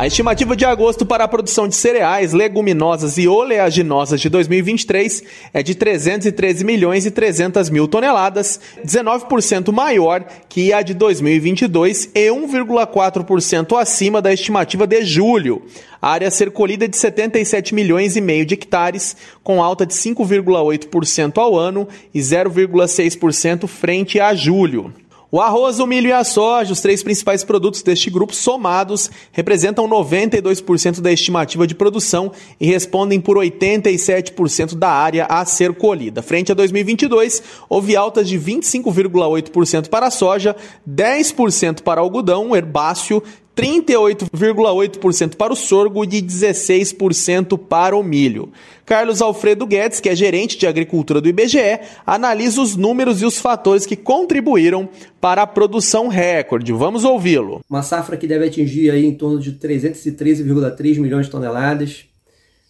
[0.00, 5.22] A estimativa de agosto para a produção de cereais, leguminosas e oleaginosas de 2023
[5.52, 12.28] é de 313 milhões e 300 mil toneladas, 19% maior que a de 2022 e
[12.28, 15.60] 1,4% acima da estimativa de julho.
[16.00, 19.92] A área ser colhida é de 77 milhões e meio de hectares, com alta de
[19.92, 24.94] 5,8% ao ano e 0,6% frente a julho.
[25.32, 29.88] O arroz, o milho e a soja, os três principais produtos deste grupo somados, representam
[29.88, 36.20] 92% da estimativa de produção e respondem por 87% da área a ser colhida.
[36.20, 40.56] Frente a 2022, houve altas de 25,8% para a soja,
[40.88, 43.22] 10% para algodão, herbáceo,
[43.56, 48.50] 38,8% para o sorgo e de 16% para o milho.
[48.86, 53.38] Carlos Alfredo Guedes, que é gerente de agricultura do IBGE, analisa os números e os
[53.38, 54.88] fatores que contribuíram
[55.20, 56.72] para a produção recorde.
[56.72, 57.60] Vamos ouvi-lo.
[57.68, 62.04] Uma safra que deve atingir aí em torno de 313,3 milhões de toneladas.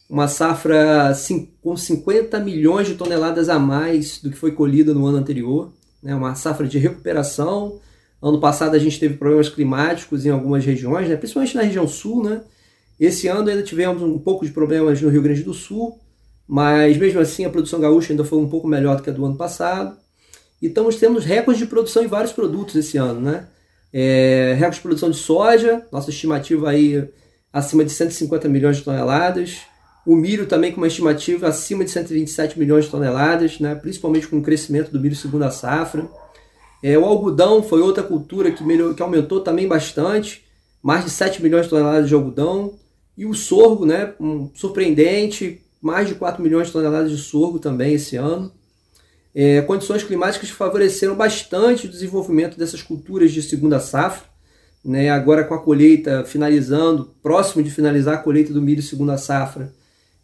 [0.08, 1.16] Uma safra
[1.62, 5.72] com 50 milhões de toneladas a mais do que foi colhida no ano anterior.
[6.02, 6.14] Né?
[6.14, 7.78] Uma safra de recuperação
[8.22, 11.16] Ano passado a gente teve problemas climáticos em algumas regiões, né?
[11.16, 12.22] principalmente na região sul.
[12.22, 12.42] Né?
[12.98, 15.98] Esse ano ainda tivemos um pouco de problemas no Rio Grande do Sul,
[16.46, 19.24] mas mesmo assim a produção gaúcha ainda foi um pouco melhor do que a do
[19.24, 19.96] ano passado.
[20.60, 23.20] E estamos tendo recordes de produção em vários produtos esse ano.
[23.20, 23.46] Né?
[23.90, 27.08] É, recordes de produção de soja, nossa estimativa aí
[27.50, 29.60] acima de 150 milhões de toneladas.
[30.06, 33.74] O milho também com uma estimativa acima de 127 milhões de toneladas, né?
[33.74, 36.06] principalmente com o crescimento do milho segunda safra.
[36.82, 40.44] É, o algodão foi outra cultura que, melhor, que aumentou também bastante,
[40.82, 42.74] mais de 7 milhões de toneladas de algodão.
[43.16, 47.94] E o sorgo, né, um, surpreendente, mais de 4 milhões de toneladas de sorgo também
[47.94, 48.50] esse ano.
[49.34, 54.28] É, condições climáticas favoreceram bastante o desenvolvimento dessas culturas de segunda safra.
[54.82, 59.70] Né, agora com a colheita finalizando, próximo de finalizar a colheita do milho segunda safra,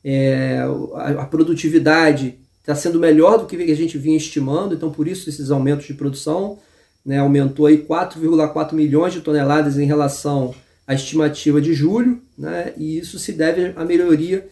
[0.02, 0.60] é,
[0.94, 5.30] a, a produtividade está sendo melhor do que a gente vinha estimando, então por isso
[5.30, 6.58] esses aumentos de produção,
[7.04, 10.52] né, aumentou aí 4,4 milhões de toneladas em relação
[10.84, 14.48] à estimativa de julho, né, e isso se deve à melhoria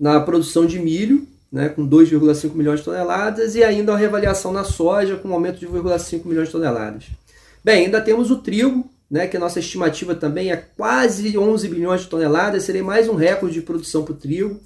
[0.00, 4.64] na produção de milho, né, com 2,5 milhões de toneladas, e ainda a reavaliação na
[4.64, 7.04] soja, com um aumento de 1,5 milhões de toneladas.
[7.62, 12.00] Bem, ainda temos o trigo, né, que a nossa estimativa também é quase 11 bilhões
[12.00, 14.58] de toneladas, seria mais um recorde de produção para o trigo.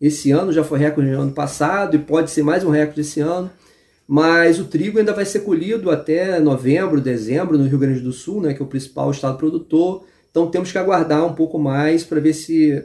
[0.00, 3.20] Esse ano já foi recorde no ano passado e pode ser mais um recorde esse
[3.20, 3.50] ano.
[4.08, 8.40] Mas o trigo ainda vai ser colhido até novembro, dezembro no Rio Grande do Sul,
[8.40, 10.04] né, que é o principal estado produtor.
[10.30, 12.82] Então temos que aguardar um pouco mais para ver se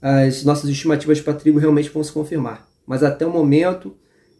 [0.00, 2.66] as nossas estimativas para trigo realmente vão se confirmar.
[2.86, 3.94] Mas até o momento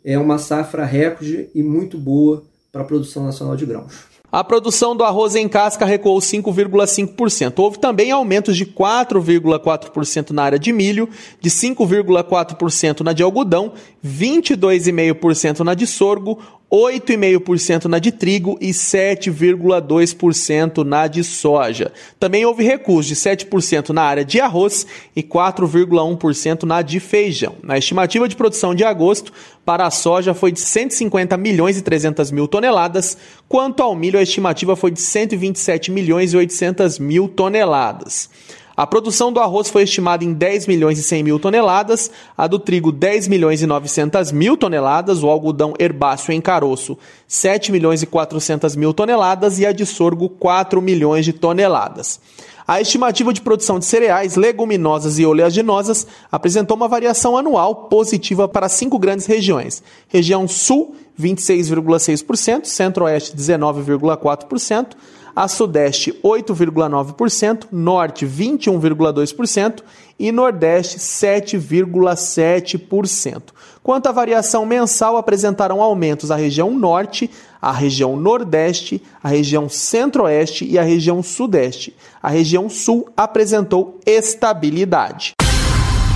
[0.05, 4.13] é uma safra recorde e muito boa para a produção nacional de grãos.
[4.34, 7.56] A produção do arroz em casca recuou 5,5%.
[7.56, 11.08] Houve também aumentos de 4,4% na área de milho,
[11.40, 16.38] de 5,4% na de algodão, 22,5% na de sorgo,
[16.70, 21.92] 8,5% na de trigo e 7,2% na de soja.
[22.18, 24.84] Também houve recuos de 7% na área de arroz
[25.14, 27.54] e 4,1% na de feijão.
[27.62, 29.32] Na estimativa de produção de agosto,
[29.64, 33.16] para a soja foi de 150 milhões e 300 mil toneladas,
[33.48, 38.28] quanto ao milho a estimativa foi de 127 milhões e 800 mil toneladas.
[38.76, 42.59] A produção do arroz foi estimada em 10 milhões e 100 mil toneladas, a do
[42.59, 46.99] trigo 10 milhões e 900 mil toneladas, o algodão herbáceo em caroço
[47.29, 52.21] 7 milhões e 400 mil toneladas e a de sorgo 4 milhões de toneladas.
[52.67, 58.71] A estimativa de produção de cereais, leguminosas e oleaginosas apresentou uma variação anual positiva para
[58.71, 59.82] cinco grandes regiões.
[60.09, 64.93] Região Sul, 26,6%, Centro-Oeste, 19,4%,
[65.34, 69.82] a Sudeste 8,9%, Norte 21,2%
[70.19, 73.42] e Nordeste 7,7%.
[73.82, 77.28] Quanto à variação mensal, apresentaram aumentos a região Norte,
[77.60, 81.94] a região Nordeste, a região Centro-Oeste e a região Sudeste.
[82.22, 85.32] A região Sul apresentou estabilidade.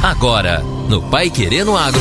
[0.02, 2.00] Agora, no Pai Querendo Agro.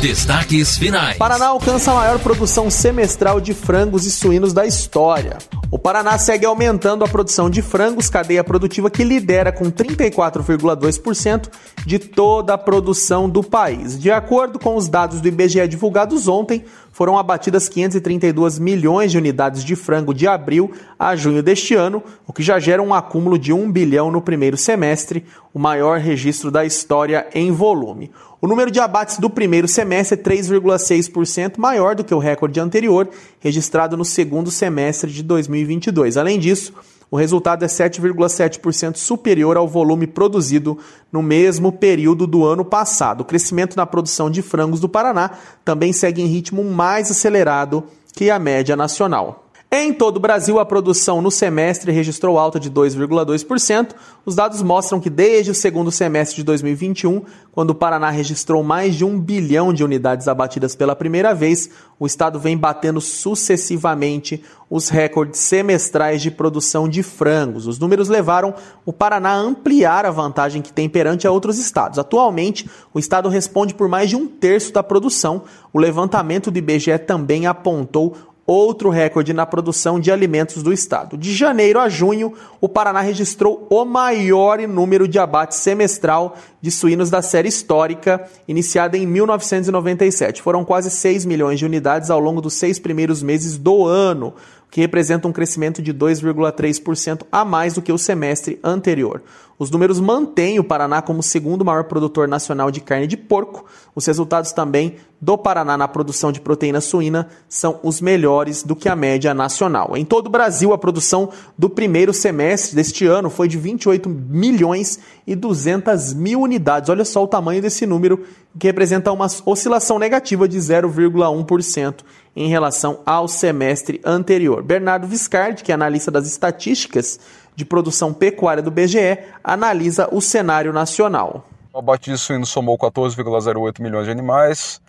[0.00, 1.18] Destaques finais.
[1.18, 5.38] Paraná alcança a maior produção semestral de frangos e suínos da história.
[5.72, 11.50] O Paraná segue aumentando a produção de frangos, cadeia produtiva que lidera com 34,2%
[11.84, 13.98] de toda a produção do país.
[13.98, 19.62] De acordo com os dados do IBGE divulgados ontem, foram abatidas 532 milhões de unidades
[19.62, 23.52] de frango de abril a junho deste ano, o que já gera um acúmulo de
[23.52, 28.10] 1 bilhão no primeiro semestre, o maior registro da história em volume.
[28.40, 33.08] O número de abates do primeiro semestre é 3,6% maior do que o recorde anterior,
[33.40, 36.16] registrado no segundo semestre de 2022.
[36.16, 36.72] Além disso,
[37.10, 40.78] o resultado é 7,7% superior ao volume produzido
[41.10, 43.22] no mesmo período do ano passado.
[43.22, 45.32] O crescimento na produção de frangos do Paraná
[45.64, 47.82] também segue em ritmo mais acelerado
[48.14, 49.47] que a média nacional.
[49.70, 53.90] Em todo o Brasil, a produção no semestre registrou alta de 2,2%.
[54.24, 57.20] Os dados mostram que desde o segundo semestre de 2021,
[57.52, 61.68] quando o Paraná registrou mais de um bilhão de unidades abatidas pela primeira vez,
[62.00, 67.66] o estado vem batendo sucessivamente os recordes semestrais de produção de frangos.
[67.66, 68.54] Os números levaram
[68.86, 71.98] o Paraná a ampliar a vantagem que tem perante a outros estados.
[71.98, 75.42] Atualmente, o estado responde por mais de um terço da produção.
[75.74, 78.16] O levantamento do IBGE também apontou
[78.48, 81.18] outro recorde na produção de alimentos do estado.
[81.18, 87.10] De janeiro a junho, o Paraná registrou o maior número de abates semestral de suínos
[87.10, 90.40] da série histórica, iniciada em 1997.
[90.40, 94.32] Foram quase 6 milhões de unidades ao longo dos seis primeiros meses do ano,
[94.70, 99.22] que representa um crescimento de 2,3% a mais do que o semestre anterior.
[99.58, 103.64] Os números mantêm o Paraná como o segundo maior produtor nacional de carne de porco.
[103.92, 108.88] Os resultados também do Paraná na produção de proteína suína são os melhores do que
[108.88, 109.96] a média nacional.
[109.96, 115.00] Em todo o Brasil, a produção do primeiro semestre deste ano foi de 28 milhões
[115.26, 116.88] e 200 mil unidades.
[116.88, 118.24] Olha só o tamanho desse número,
[118.56, 121.96] que representa uma oscilação negativa de 0,1%
[122.36, 124.62] em relação ao semestre anterior.
[124.62, 127.18] Bernardo Viscardi, que é analista das estatísticas
[127.58, 131.44] de produção pecuária do BGE, analisa o cenário nacional.
[131.72, 134.80] O abate de suíno somou 14,08 milhões de animais,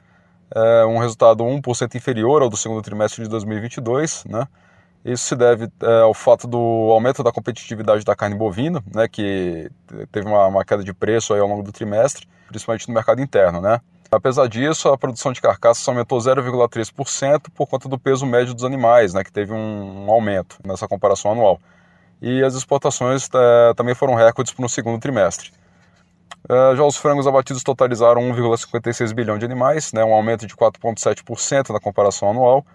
[0.54, 4.48] é um resultado 1% inferior ao do segundo trimestre de 2022, né?
[5.04, 6.60] Isso se deve é, ao fato do
[6.92, 9.72] aumento da competitividade da carne bovina, né, que
[10.12, 13.82] teve uma, uma queda de preço ao longo do trimestre, principalmente no mercado interno, né?
[14.12, 19.14] Apesar disso, a produção de carcaças aumentou 0,3% por conta do peso médio dos animais,
[19.16, 21.60] né, que teve um, um aumento nessa comparação anual.
[22.22, 25.52] E as exportações é, também foram recordes para o segundo trimestre.
[26.48, 31.70] É, já os frangos abatidos totalizaram 1,56 bilhão de animais, né, um aumento de 4,7%
[31.70, 32.66] na comparação anual,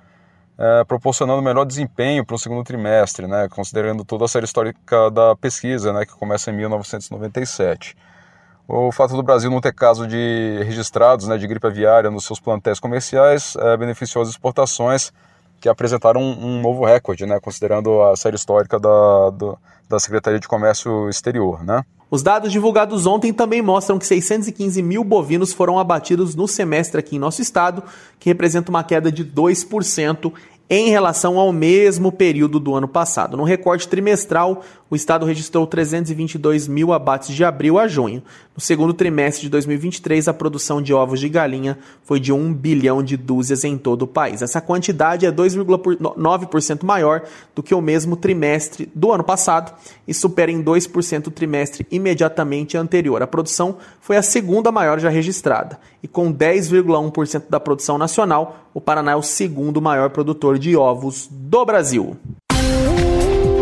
[0.58, 5.34] é, proporcionando melhor desempenho para o segundo trimestre, né, considerando toda a série histórica da
[5.36, 7.96] pesquisa, né, que começa em 1997.
[8.66, 12.40] O fato do Brasil não ter caso de registrados né, de gripe aviária nos seus
[12.40, 15.12] plantéis comerciais é, beneficiou as exportações,
[15.64, 19.56] que apresentaram um, um novo recorde, né, considerando a série histórica da, do,
[19.88, 21.64] da Secretaria de Comércio Exterior.
[21.64, 21.82] Né?
[22.10, 27.16] Os dados divulgados ontem também mostram que 615 mil bovinos foram abatidos no semestre aqui
[27.16, 27.82] em nosso estado,
[28.20, 30.34] que representa uma queda de 2%
[30.68, 33.34] em relação ao mesmo período do ano passado.
[33.34, 34.62] No recorte trimestral,
[34.94, 38.22] o estado registrou 322 mil abates de abril a junho.
[38.54, 43.02] No segundo trimestre de 2023, a produção de ovos de galinha foi de 1 bilhão
[43.02, 44.40] de dúzias em todo o país.
[44.40, 47.22] Essa quantidade é 2,9% maior
[47.56, 49.74] do que o mesmo trimestre do ano passado
[50.06, 53.20] e supera em 2% o trimestre imediatamente anterior.
[53.20, 58.80] A produção foi a segunda maior já registrada e com 10,1% da produção nacional, o
[58.80, 62.16] Paraná é o segundo maior produtor de ovos do Brasil.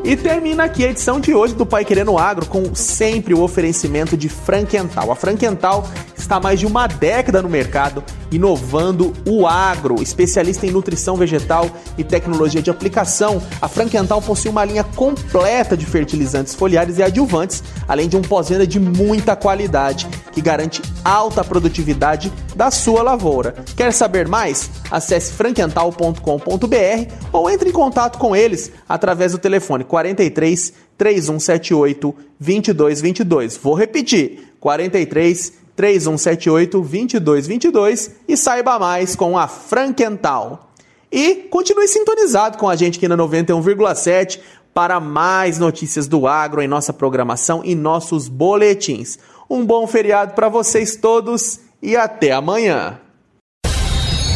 [0.04, 4.16] E termina aqui a edição de hoje do Pai Querendo Agro com sempre o oferecimento
[4.16, 5.12] de Frankenthal.
[5.12, 5.88] A Frankenthal
[6.32, 10.02] está há mais de uma década no mercado, inovando o agro.
[10.02, 15.84] Especialista em nutrição vegetal e tecnologia de aplicação, a Frankenthal possui uma linha completa de
[15.84, 22.32] fertilizantes foliares e adjuvantes, além de um pós-venda de muita qualidade, que garante alta produtividade
[22.56, 23.54] da sua lavoura.
[23.76, 24.70] Quer saber mais?
[24.90, 33.58] Acesse frankenthal.com.br ou entre em contato com eles através do telefone 43 3178 2222.
[33.58, 40.70] Vou repetir: 43 3178 2222 e saiba mais com a Frankenthal.
[41.10, 44.40] E continue sintonizado com a gente aqui na 91,7
[44.72, 49.18] para mais notícias do agro em nossa programação e nossos boletins.
[49.48, 52.98] Um bom feriado para vocês todos e até amanhã.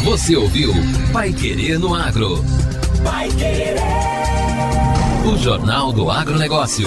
[0.05, 0.73] Você ouviu
[1.12, 2.45] Pai Querer no Agro.
[3.02, 3.76] Pai Querer.
[5.26, 6.87] O Jornal do Agronegócio.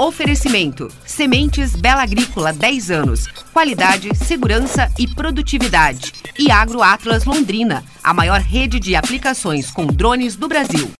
[0.00, 0.88] Oferecimento.
[1.04, 3.26] Sementes Bela Agrícola 10 anos.
[3.52, 6.14] Qualidade, segurança e produtividade.
[6.38, 10.90] E Agro Atlas Londrina, a maior rede de aplicações com drones do Brasil.